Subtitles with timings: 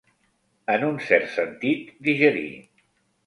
[0.75, 2.49] En un cert sentit, digerir.